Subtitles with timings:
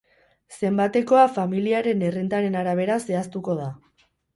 [0.61, 3.75] Zenbatekoa familiaren errentaren arabera zehaztuko da.